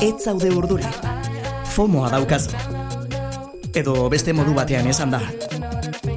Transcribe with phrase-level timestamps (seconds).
[0.00, 0.84] Ez zaude urduri.
[1.74, 2.50] FOMOa daukazu.
[3.74, 5.20] Edo beste modu batean esan da.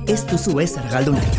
[0.10, 1.32] Ez duzu ezer galdu nahi.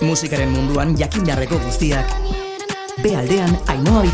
[0.00, 2.14] Musikaren munduan jakin beharreko guztiak.
[3.02, 4.04] Be aldean Ainhoa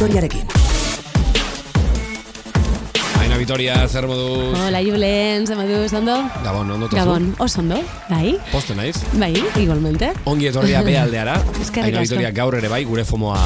[3.37, 4.57] Aina Vitoria, zer moduz?
[4.57, 6.14] Hola, Julen, zer moduz, ondo?
[6.43, 6.96] Gabon, ondo tozu?
[6.96, 8.39] Gabon, oso ondo, bai?
[8.48, 8.96] Poste naiz?
[9.12, 10.15] Bai, igualmente.
[10.24, 11.34] Ongi etorria be aldeara.
[11.60, 12.15] Eskerrik Aina asko.
[12.15, 13.43] Vitoria gaur ere bai, gure FOMOa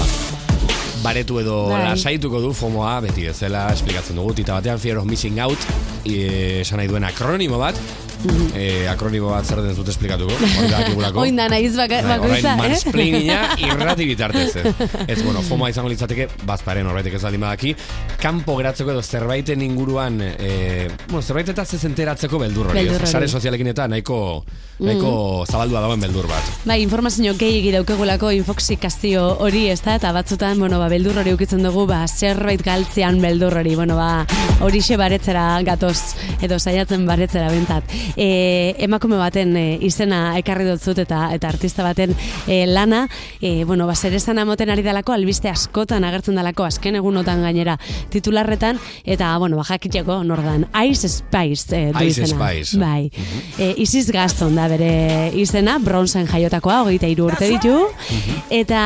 [1.02, 1.88] baretu edo Bai.
[1.88, 5.66] lasaituko du FOMOa, beti bezala esplikatzen dugu, tita batean Fear of Missing Out,
[6.06, 7.74] esan nahi duen akronimo bat,
[8.24, 8.52] Mhm.
[8.54, 11.20] e, akronimo bat zer den zut esplikatuko, hori da akigulako.
[11.24, 12.56] Oin da baka, Bai, bakoitza, eh?
[12.58, 14.56] mansplaininga irrati bitartez.
[14.56, 14.74] Ez,
[15.14, 17.74] ez bueno, FOMOa izango litzateke, bazparen horbaitek ez baldin badaki,
[18.20, 22.84] kanpo geratzeko edo zerbaiten inguruan, e, bueno, zerbait eta ez enteratzeko beldur hori.
[22.90, 23.06] Mm.
[23.08, 24.44] Sare sozialekin eta nahiko,
[24.80, 25.12] nahiko
[25.48, 26.52] zabaldua dagoen beldur bat.
[26.68, 31.64] Bai, informazio gehiagi daukagulako infoxikazio hori, ez da, eta batzutan, bueno, ba, beldur hori ukitzen
[31.64, 34.26] dugu, ba, zerbait galtzean beldur hori, bueno, ba,
[34.60, 37.88] horixe baretzera gatoz, edo saiatzen baretzera bentat.
[38.16, 42.14] E, emakume baten e, izena ekarri dutzut eta eta artista baten
[42.46, 43.06] e, lana,
[43.40, 47.76] e, bueno, ba, zer esan amoten ari dalako, albiste askotan agertzen dalako, azken egunotan gainera
[48.10, 52.50] titularretan, eta, bueno, ba, jakiteko nordan, Ice Spice e, du Ice izena.
[52.50, 52.80] Spice.
[52.80, 53.10] Bai.
[53.58, 57.76] E, Isis Gaston da bere izena, bronzen jaiotakoa, hogeita hiru urte ditu,
[58.50, 58.82] eta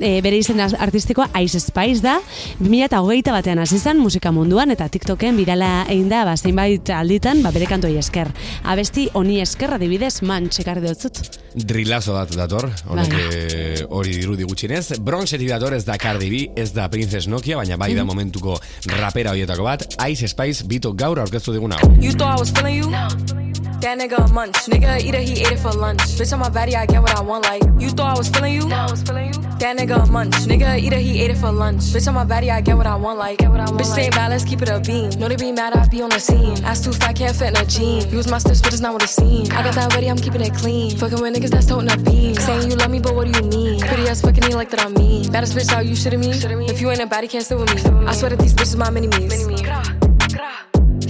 [0.00, 2.18] e, bere izena artistikoa Ice Spice da,
[2.60, 7.52] 2008 batean hasi zen musika munduan, eta TikToken birala egin da, ba, zeinbait alditan, ba,
[7.54, 8.30] bere kantoi esker.
[8.64, 11.20] Abesti honi esker adibidez, man txekarri dutzut.
[11.56, 14.98] Drilazo dat dator, honek eh, hori dirudi gutxinez.
[15.00, 18.06] Bronzetik dator ez da Cardi B, ez da Princess Nokia, baina bai da Mhm.
[18.06, 21.90] momentuko rapera horietako bat, Ice Spice bito gaur aurkeztu digun hau.
[22.00, 23.45] You thought I was feeling you?
[23.86, 24.56] That nigga a munch.
[24.66, 26.00] Nigga eat it, he ate it for lunch.
[26.18, 27.44] Bitch on my body, I get what I want.
[27.44, 28.66] Like you thought I was feeling you?
[28.66, 29.40] No, I was feeling you.
[29.60, 30.34] That nigga a munch.
[30.50, 31.82] Nigga eat it, he ate it for lunch.
[31.94, 33.20] Bitch on my body, I get what I want.
[33.20, 35.10] Like bitch ain't bad, let's keep it a beam.
[35.20, 36.64] No, they be mad, I be on the scene.
[36.64, 38.10] Ass too fat, can't fit in a jean.
[38.10, 39.50] Use my steps, but it's not what it seems.
[39.50, 40.96] I got that ready, I'm keeping it clean.
[40.96, 42.34] Fucking with niggas that's toting a beam.
[42.34, 43.78] Saying you love me, but what do you mean?
[43.82, 45.28] Pretty ass fucking ain't like that on me.
[45.30, 46.30] Baddest bitch out, you shitting me?
[46.66, 47.82] If you ain't a baddie, can't sit with me.
[48.04, 49.95] I swear that these bitches my mini me's.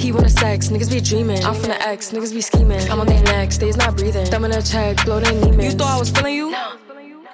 [0.06, 1.44] He wanna sex, niggas be dreaming.
[1.44, 2.81] I'm from the X, niggas be scheming.
[2.93, 4.25] I'm on their necks, they's not breathing.
[4.27, 5.65] Thumb in a check, blow their Neiman.
[5.65, 6.53] You thought I was feeling you?
[6.53, 6.77] No.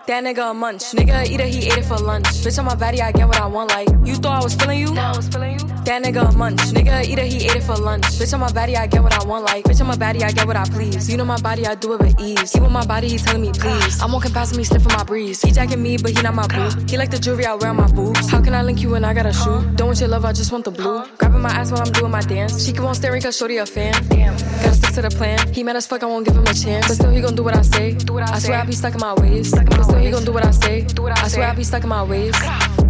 [0.07, 0.85] That nigga a munch.
[0.93, 2.25] Nigga eat it, he ate it for lunch.
[2.25, 3.69] Bitch on my body, I get what I want.
[3.73, 4.95] Like you thought I was feeling you?
[4.95, 5.72] No, I was feeling you?
[5.85, 6.61] That nigga a munch.
[6.71, 8.05] Nigga eat it, he ate it for lunch.
[8.05, 9.45] Bitch on my body, I get what I want.
[9.45, 11.11] Like bitch on my body, I get what I please.
[11.11, 12.53] You know my body, I do it with ease.
[12.53, 14.01] He want my body, he telling me please.
[14.01, 15.43] I'm walking past him, he sniffing my breeze.
[15.43, 16.71] He jacking me, but he not my boo.
[16.89, 18.31] He like the jewelry I wear on my boobs.
[18.31, 19.61] How can I link you when I got a shoe?
[19.75, 21.05] Don't want your love, I just want the blue.
[21.19, 22.65] Grabbing my ass while I'm doing my dance.
[22.65, 23.93] She keep on staring cause shorty a fan.
[24.09, 24.37] Damn.
[24.37, 25.53] Gotta stick to the plan.
[25.53, 26.87] He mad as fuck, I won't give him a chance.
[26.87, 27.95] But still he gon' do what I say.
[27.95, 29.51] Do what I swear I be stuck in my ways.
[29.51, 30.83] But still he gon' do what I say.
[30.83, 32.37] Do what I swear I be stuck in my ways.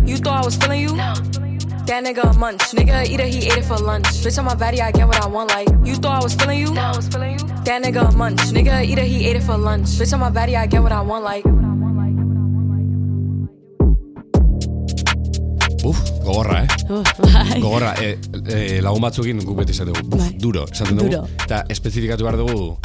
[0.05, 1.42] You thought I was feeling you?
[1.87, 2.63] That nigga a munch.
[2.73, 4.07] Nigga eat it, he ate it for lunch.
[4.23, 5.51] Bitch on my body, I get what I want.
[5.51, 6.73] Like you thought I was feeling you?
[6.75, 8.41] That nigga a munch.
[8.55, 9.89] Nigga eat it, he ate it for lunch.
[9.99, 11.25] Bitch on my body, I get what I want.
[11.25, 11.45] Like
[15.85, 16.67] Uf, gogorra, eh?
[16.89, 17.59] Uh, bai.
[17.61, 18.17] Gogorra, e,
[18.47, 20.15] e, lagun batzukin guk beti esaten dugu.
[20.15, 20.37] Uf, Bai.
[20.39, 21.11] duro, esaten dugu.
[21.11, 21.27] Duro.
[21.43, 22.79] Eta espezifikatu behar dugu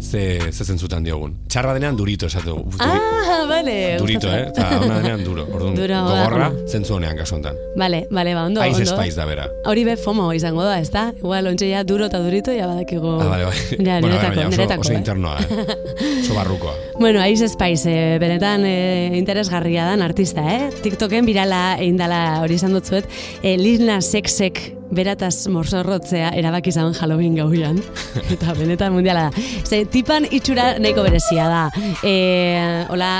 [0.00, 1.34] ze, ze zentzutan diogun.
[1.48, 3.96] Txarra denean durito duri- Ah, vale.
[3.98, 4.46] durito, eh?
[4.48, 5.44] Eta ona denean duro.
[5.52, 7.56] Orduan, ba, gogorra, zentzu honean kasu honetan.
[7.76, 8.84] Vale, vale, ba, ondo, ondo.
[8.84, 9.48] Spice da bera.
[9.66, 11.12] Hori be FOMO izango da, ez da?
[11.18, 13.18] Igual, ontsa ja duro eta durito, ja badakigu.
[13.20, 13.56] Ah, vale, bai.
[13.78, 14.96] Ja, bueno, niretako, baina oso, niretako, oso eh?
[14.96, 15.76] internoa, eh?
[16.22, 16.74] Oso barrukoa.
[16.98, 20.70] Bueno, Ice Spice, eh, benetan eh, interesgarria dan artista, eh?
[20.82, 23.06] TikToken birala eindala hori izan dutzuet,
[23.42, 27.80] eh, Lil Nas Xek berataz morsorrotzea erabaki zauen Halloween gauian.
[28.34, 29.46] Eta benetan mundiala da.
[29.64, 31.64] Ze, tipan itxura nahiko berezia da.
[32.06, 33.18] Eh, hola,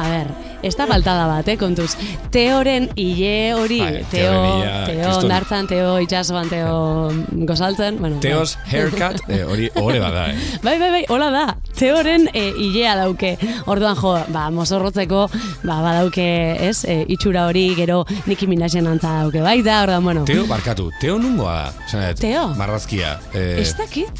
[0.00, 0.32] a ber,
[0.62, 1.94] ez da faltada bat, eh, kontuz.
[2.30, 4.32] Teoren hile hori, Bai, Teo,
[4.86, 5.24] Teo kriston.
[5.24, 7.10] ondartzan, Teo itxasoan, Teo
[7.48, 7.98] gozaltzen.
[7.98, 10.36] Bueno, Teos haircut, eh, hori hori bada, eh?
[10.62, 11.44] Bai, bai, bai, hola da.
[11.78, 13.36] Teoren e, ilea dauke.
[13.66, 15.26] Orduan jo, ba, mozorrotzeko,
[15.64, 16.26] ba, badauke,
[16.68, 20.24] ez, e, itxura hori, gero Nicki Minajen antza dauke, bai da, orduan, bueno.
[20.28, 22.14] Teo, barkatu, Teo nungoa da?
[22.14, 22.48] Teo?
[22.58, 23.18] Marrazkia.
[23.34, 24.10] Eh, Ez dakit?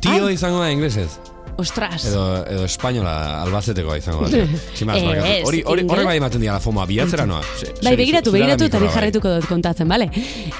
[0.00, 0.34] Tio Ai.
[0.34, 1.18] izango da inglesez.
[1.58, 2.04] Ostras.
[2.06, 4.28] Edo, edo espainola albazetekoa izango.
[4.78, 7.40] Simaz, Eh, Hori, hori, horrek bai ematen dira la fomoa, bilatzera noa.
[7.58, 10.06] Se- Bai, begiratu, begiratu eta jarraituko dut kontatzen, bale?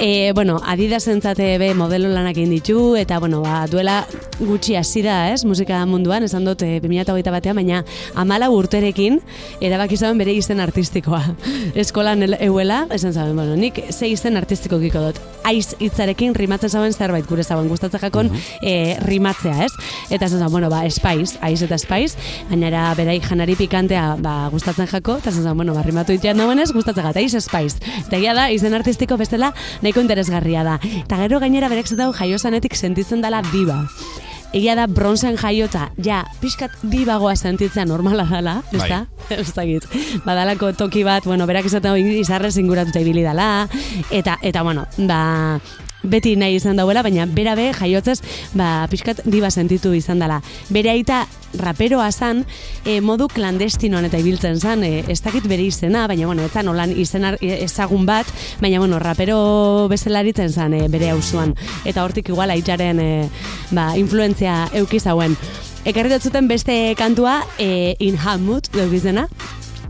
[0.02, 4.00] E, bueno, Adidas entzate be modelo lanak egin ditu, eta, bueno, ba, duela
[4.38, 7.82] gutxi hasi da, ez, musika munduan, esan dut, e, 2008 batean, baina
[8.14, 9.18] amala urterekin
[9.64, 11.22] erabaki zaben bere izen artistikoa.
[11.82, 15.20] Eskolan el- euela, esan zaben, bueno, nik ze izen artistiko giko dut.
[15.48, 18.30] Aiz hitzarekin rimatzen zaben zerbait gure zaben, gustatzen jakon
[18.62, 19.72] e, rimatzea, ez?
[20.10, 22.14] Eta esan zaben, bueno, ba, espaiz, aiz eta espaiz,
[22.50, 27.20] gainera beraik janari pikantea ba, gustatzen jako, eta zen, bueno, barrimatu itean dagoenez, gustatzen gata,
[27.20, 27.78] aiz espaiz.
[28.06, 29.52] Eta da, izen artistiko bestela
[29.82, 30.78] nahiko interesgarria da.
[31.04, 33.84] Eta gero gainera berek zetau jaiosanetik sentitzen dela diba.
[34.56, 39.02] Egia da bronzen jaiota, ja, pixkat dibagoa sentitzea normala dela, ez da?
[39.34, 39.84] Ez dakit.
[40.24, 43.68] Badalako toki bat, bueno, berak hau izarrez inguratuta ibili dela,
[44.10, 45.60] eta, eta bueno, ba,
[46.02, 48.20] beti nahi izan dauela, baina bera be jaiotzez,
[48.54, 50.40] ba, pixkat diba sentitu izan dela.
[50.70, 51.26] Bere aita
[51.58, 52.44] raperoa zan,
[52.84, 56.68] e, modu klandestinoan eta ibiltzen zan, e, ez dakit bere izena, baina bueno, ez zan
[56.68, 58.26] olan izen ar- e, ezagun bat,
[58.60, 61.54] baina bueno, rapero bezalaritzen zan e, bere hausuan.
[61.84, 63.28] Eta hortik igual aitaren e,
[63.70, 65.36] ba, influentzia eukiz hauen.
[65.88, 69.28] Ekarri dut zuten beste kantua, e, In Hamut, deukizena,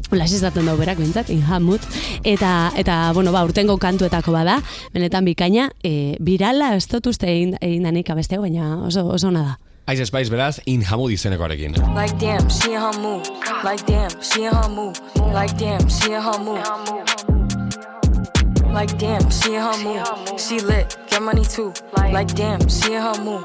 [0.08, 1.82] Hola, esaten dau berak bentzat, in Hamut.
[2.24, 4.54] Eta, eta, bueno, ba, urtengo kantuetako bada,
[4.94, 9.42] benetan bikaina, e, birala ez dut uste egin, egin danik abesteu, baina oso, oso ona
[9.44, 9.58] da.
[9.84, 11.76] Aiz Spice beraz, in hamud izenekoarekin.
[11.92, 13.28] Like damn, she in her mood.
[13.64, 14.96] Like damn, she in her mood.
[15.34, 16.64] Like damn, she in her mood.
[18.72, 20.40] Like damn, she in her mood.
[20.40, 21.74] She lit, get money too.
[22.12, 23.44] Like damn, she in her mood.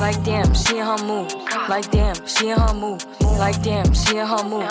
[0.00, 1.32] Like damn, she in her mood.
[1.68, 3.04] Like damn, she in her mood.
[3.20, 4.68] Like damn, she in her mood.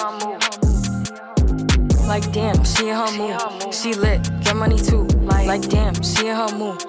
[2.08, 3.74] Like damn, she in her mood.
[3.74, 5.04] She lit, get money too.
[5.26, 6.82] Like damn, she in her mood.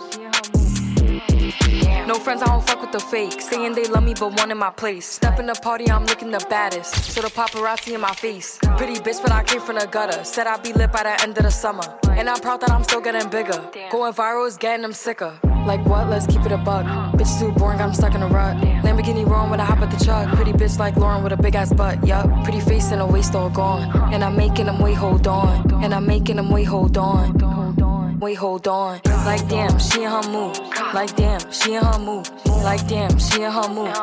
[2.06, 3.40] No friends, I don't fuck with the fake.
[3.40, 5.06] Saying they love me, but one in my place.
[5.06, 6.94] Step in the party, I'm looking the baddest.
[7.12, 8.58] So the paparazzi in my face.
[8.79, 10.25] Pretty bitch, but I came from the gutter.
[10.25, 11.84] Said I'd be lit by the end of the summer.
[12.11, 13.62] And I'm proud that I'm still getting bigger.
[13.91, 15.38] Going viral is getting them sicker.
[15.66, 16.08] Like what?
[16.08, 16.84] Let's keep it a buck.
[17.14, 18.56] Bitch too boring, I'm stuck in a rut.
[18.84, 20.34] Lamborghini wrong when I hop at the truck.
[20.34, 22.06] Pretty bitch like Lauren with a big ass butt.
[22.06, 22.26] Yup.
[22.44, 23.90] Pretty face and a waist all gone.
[24.12, 25.84] And I'm making them wait, hold on.
[25.84, 28.19] And I'm making them wait, hold on.
[28.20, 29.00] Wait, hold on.
[29.25, 30.58] Like damn, she in her mood.
[30.93, 32.28] Like damn, she in her mood.
[32.46, 33.94] Like damn, she in her mood.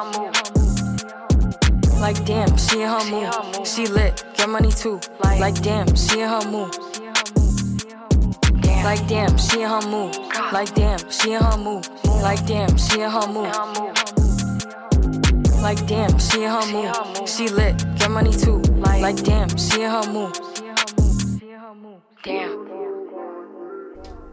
[1.99, 3.67] Like damn, she in her mood.
[3.67, 5.01] She lit, get money too.
[5.19, 6.73] Like damn, she in her mood.
[8.85, 10.15] Like damn, she in her mood.
[10.53, 11.87] Like damn, she in her mood.
[12.05, 13.51] Like damn, she in her mood.
[15.59, 17.27] Like damn, she in her mood.
[17.27, 18.59] She lit, get money too.
[18.77, 20.37] Like damn, she in her mood.
[22.23, 22.64] Damn.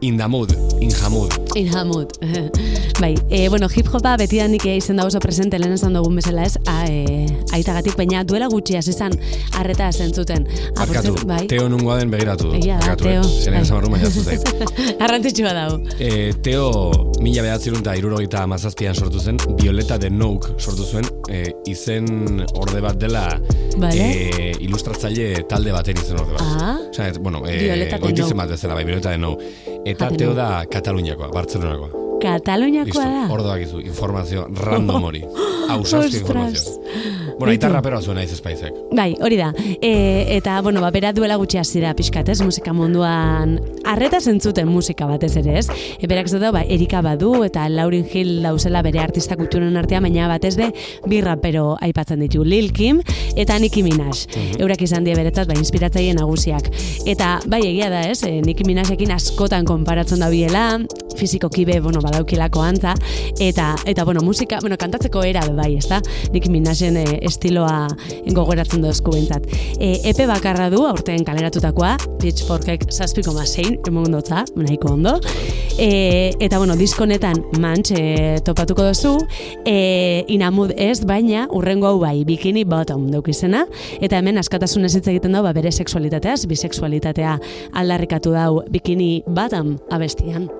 [0.02, 0.50] In the mood,
[0.80, 1.30] in hamud.
[1.54, 2.18] In Hamut.
[3.00, 6.88] bai, e, bueno, hip-hopa betidanik izen da oso presente lehen esan dugun bezala ez, a,
[6.90, 9.14] e, aitagatik, baina duela gutxi hasi izan
[9.60, 10.48] arreta zentzuten.
[10.74, 11.44] Barkatu, bai.
[11.46, 12.50] Teo nungoa den begiratu.
[12.58, 13.20] Egia da, Barkatu, Teo.
[13.22, 13.44] Eh?
[13.44, 14.50] Zeren esan barru maiaztu zait.
[15.06, 15.78] Arrantzitsua dau.
[16.02, 16.66] E, Teo
[17.22, 22.82] mila behatzerun eta irurogeita mazazpian sortu zen, Violeta de Nouk sortu zuen, e, izen orde
[22.82, 23.28] bat dela
[23.78, 24.08] Vale.
[24.10, 26.58] e, ilustratzaile talde baten izen orde bat.
[26.58, 26.74] Ah.
[26.90, 28.42] Osa, ez, bueno, e, Violeta de goitizen Nou.
[28.42, 29.36] bat bezala, bai, Violeta de Nou.
[29.84, 31.88] Eta de Teo da Kataluniakoa, Bartzelonakoa.
[32.22, 33.22] Kataluniakoa da.
[33.34, 35.24] Ordoak izu, informazio random hori.
[35.74, 36.22] Ausazki Ostras.
[36.22, 37.21] informazio.
[37.38, 38.74] Bueno, aita raperoa zuen aiz espaizek.
[38.94, 39.52] Bai, hori da.
[39.80, 42.40] E, eta, bueno, ba, bera duela gutxi hasi da pixkat, ez?
[42.44, 43.56] Musika munduan
[43.88, 45.66] arreta zentzuten musika batez ere, ez?
[45.98, 50.28] E, berak zeta, ba, Erika Badu eta Lauryn Hill dauzela bere artista kulturen artean, baina
[50.30, 50.70] batez be,
[51.08, 53.00] bi rapero aipatzen ditu, Lil Kim
[53.36, 54.26] eta Nicki Minaj.
[54.60, 56.68] Eurak izan die beretzat, ba, inspiratzaile nagusiak.
[57.08, 58.22] Eta, bai, egia da, ez?
[58.28, 60.66] E, Nicki Minajekin askotan konparatzen da biela,
[61.18, 62.94] fizikoki be, bueno, badaukilako antza,
[63.40, 66.00] eta, eta, bueno, musika, bueno, kantatzeko era bai, ezta?
[66.32, 67.86] Nicki Minajen e, estiloa
[68.34, 69.46] gogoratzen dozku bentzat.
[69.78, 75.16] E, epe bakarra du, aurten kaleratutakoa, Pitchforkek zazpiko masein, emondotza, nahiko ondo.
[75.78, 78.04] E, eta, bueno, diskonetan mantx e,
[78.46, 79.16] topatuko duzu,
[79.66, 83.64] e, inamud ez, baina urrengo hau bai, bikini bottom daukizena,
[84.00, 87.38] eta hemen askatasun ez egiten dau, ba, bere sexualitateaz, bisexualitatea
[87.82, 90.50] aldarrikatu dau bikini bottom abestian.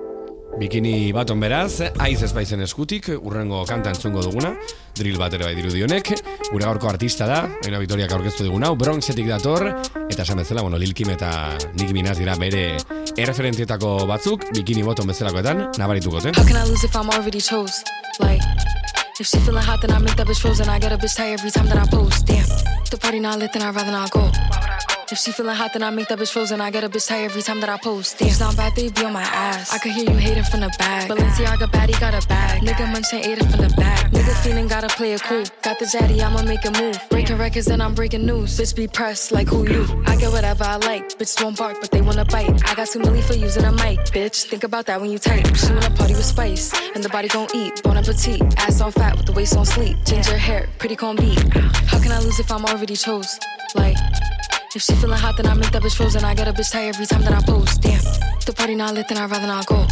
[0.53, 4.51] Bikini baton beraz, aiz espaizen eskutik, urrengo kanta entzungo duguna,
[4.95, 6.11] drill bat ere bai dirudionek,
[6.51, 9.65] gure gaurko artista da, baina Vitoriak aurkeztu digun hau, Bronxetik dator,
[10.05, 11.31] eta esan bezala, bueno, Lil Kim eta
[11.73, 12.77] Nicki Minaj dira bere
[13.17, 16.35] erreferentietako batzuk, bikini boton bezalakoetan, nabarituko, eh?
[16.37, 17.83] How can I lose if I'm already chose?
[18.19, 18.45] Like,
[19.19, 20.69] if she feeling hot, then I make that bitch frozen.
[20.69, 22.27] I get a bitch tired every time that I post.
[22.27, 22.45] Damn,
[22.91, 24.29] the party not lit, then I'd rather not go.
[25.11, 26.61] If she feeling hot, then I make that bitch frozen.
[26.61, 28.21] I get a bitch tired every time that I post.
[28.21, 29.73] It's not bad, they be on my ass.
[29.73, 31.09] I could hear you hating from the back.
[31.09, 32.61] Balenciaga baddie got a bag.
[32.61, 34.11] Nigga munching ate it from the back.
[34.11, 35.43] Nigga feeling gotta play it cool.
[35.61, 36.97] Got the zaddy, I'ma make a move.
[37.09, 38.57] Breaking records and I'm breaking news.
[38.57, 40.03] Bitch be pressed like who you?
[40.07, 41.17] I get whatever I like.
[41.19, 42.67] Bitch won't bark, but they wanna bite.
[42.69, 44.45] I got two milli for using a mic, bitch.
[44.45, 45.45] Think about that when you type.
[45.55, 47.83] She wanna party with spice, and the body gon' eat.
[47.83, 48.41] Bon appetit.
[48.57, 49.97] Ass on fat with the waist on sleep.
[50.05, 51.39] Ginger hair, pretty con beat.
[51.87, 53.37] How can I lose if I'm already chose?
[53.75, 53.97] Like.
[54.75, 56.23] If she feeling hot, then I make that bitch frozen.
[56.23, 57.79] I get a bitch tired every time that I post.
[57.83, 59.85] Damn, if the party not lit, then I'd rather not go.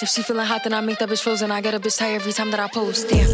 [0.00, 1.50] If she feeling hot, then I make that bitch frozen.
[1.50, 3.10] I get a bitch tired every time that I post.
[3.10, 3.28] Damn,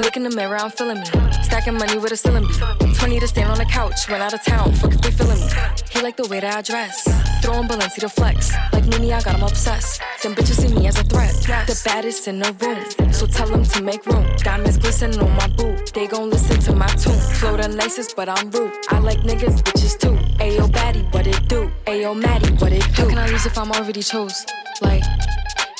[0.00, 1.06] look in the mirror, I'm feeling me.
[1.42, 2.94] Stacking money with a ceiling bee.
[2.94, 4.72] 20 to stand on the couch, went out of town.
[4.72, 5.52] Fuck if they feeling me.
[5.90, 7.04] He like the way that I dress.
[7.42, 8.50] Throwing Balenci to flex.
[8.72, 10.00] Like Mimi, I got him obsessed.
[10.22, 11.34] Them bitches see me as a threat.
[11.66, 13.12] The baddest in the room.
[13.24, 14.26] So tell them to make room.
[14.36, 15.94] Diamonds glistening on my boot.
[15.94, 17.18] They gon' listen to my tune.
[17.38, 18.70] Flow the nicest, but I'm rude.
[18.90, 20.16] I like niggas, bitches too.
[20.44, 21.70] Ayo, baddie, what it do?
[21.86, 23.02] Ayo, Maddie, what it do?
[23.02, 24.44] How can I lose if I'm already chose?
[24.82, 25.02] Like,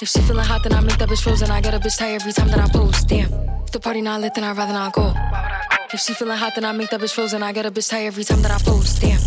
[0.01, 1.51] if she feeling hot, then I make that bitch frozen.
[1.51, 3.09] I get a bitch tired every time that I post.
[3.09, 3.31] Damn,
[3.65, 5.13] if the party not lit, then I'd rather not go.
[5.93, 7.43] If she feeling hot, then I make that bitch frozen.
[7.43, 9.03] I get a bitch tired every time that I post.
[9.03, 9.21] Damn.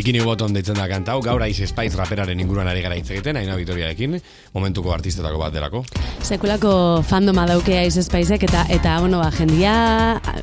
[0.00, 3.36] Bikini Bottom deitzen da kanta hau, gaur Ice Spice raperaren inguruan ari gara hitz egiten,
[3.36, 4.14] Aina Vitoriarekin,
[4.54, 5.82] momentuko artistetako bat delako.
[6.24, 6.72] Sekulako
[7.04, 9.74] fandoma daukea Ice Spicek eta eta bueno, ba, jendia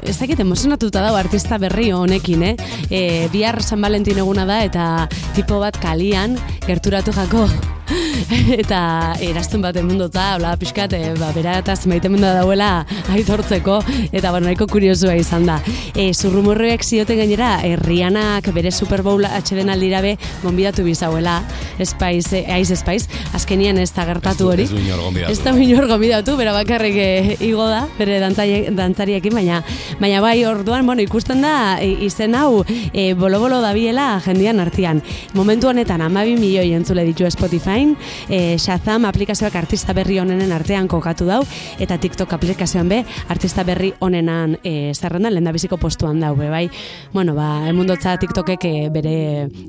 [0.03, 2.53] ez dakit emozionatuta dago artista berri honekin, eh?
[2.91, 3.01] E,
[3.33, 4.85] bihar San Valentin eguna da eta
[5.33, 6.37] tipo bat kalian
[6.67, 7.47] gerturatu jako
[8.61, 13.79] eta eraztun bat emundota, bla, pixkat, e, ba, bera eta zemaite dauela aitortzeko,
[14.11, 15.59] eta bueno, nahiko kuriosua izan da.
[15.95, 21.41] E, zurrumurroek zioten gainera, e, Rianak bere Super Bowl atxeden aldira be, gonbidatu bizauela,
[21.83, 24.67] Spice, e, Ice Spice, azkenien ez da gertatu hori.
[24.67, 25.31] Ez du inor gonbidatu.
[25.31, 29.61] Ez da inor gonbidatu, bera bakarrik e, igo da, bere dantzariekin, baina,
[30.01, 32.63] baina bai, orduan, bueno, ikusten da, e, izen hau,
[32.93, 35.03] e, bolo-bolo dabiela jendian artean.
[35.37, 37.76] Momentu honetan, amabi milioi entzule ditu Spotify,
[38.29, 41.41] e, Shazam aplikazioak artista berri onenen artean kokatu dau,
[41.79, 46.65] eta TikTok aplikazioan be, artista berri onenan e, zerrendan lendabiziko postuan dau, be, bai,
[47.13, 49.15] bueno, ba, emundotza TikTokek e, bere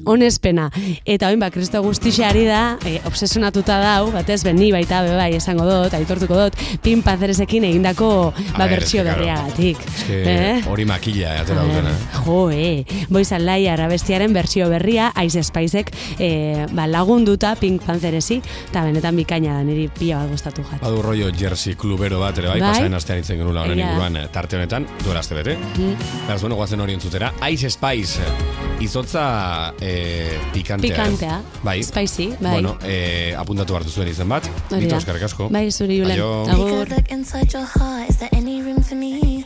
[0.09, 0.69] onespena,
[1.05, 5.31] eta oin, ba, kristo guztixeari da, e, obsesionatuta dau, batez, ben, ni baita, be, bai,
[5.39, 8.11] esango dut, aitortuko dut, pin pazerezekin egindako,
[8.57, 9.83] ba, bertsio berriagatik.
[10.09, 10.63] Eh?
[10.69, 11.95] Hori makilla, eh, atera dutena.
[12.25, 18.39] Jo, eh, boizan lai arabestiaren bertsio berria, Ice Spicek, e, ba, lagunduta Pink Pantheresi,
[18.71, 20.81] eta benetan bikaina da, niri pila bat gustatu jat.
[20.83, 22.71] Badu rollo jersey klubero bat, ere bai, Bai.
[22.71, 25.57] pasaren astean itzen genula honen inguruan eh, tarte honetan, duela aste bete.
[25.59, 25.97] Mhm.
[26.29, 27.33] Beraz, bueno, guazen hori entzutera.
[27.51, 30.91] Ice Spice, eh, izotza eh, pikantea.
[30.95, 30.97] ez?
[30.97, 31.83] Pikantea, Bai.
[31.83, 32.53] spicy, bai.
[32.53, 34.47] Bueno, eh, apuntatu hartu zuen izen bat.
[34.71, 34.79] Da.
[34.79, 35.49] eskarrik asko.
[35.51, 36.21] Bai, zuri julen.
[36.55, 36.87] Agur.
[37.11, 38.09] Inside your heart.
[38.11, 39.45] Is there any room for me?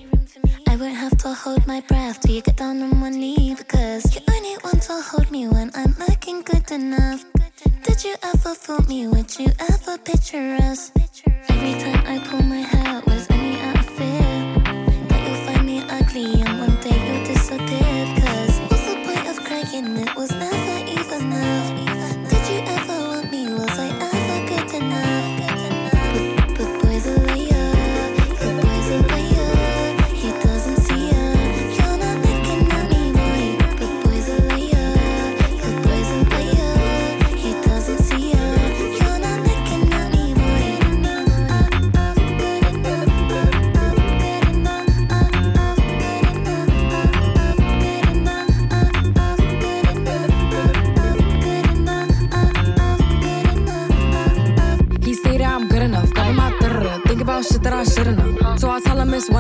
[0.69, 4.05] I won't have to hold my breath till you get down on one knee because
[4.15, 7.25] you only want to hold me when I'm looking good enough.
[7.65, 9.07] Did you ever fool me?
[9.07, 10.93] Would you ever picture us?
[11.49, 13.32] Every time I pull my hair was